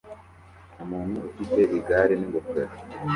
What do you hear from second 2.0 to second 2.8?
n'ingofero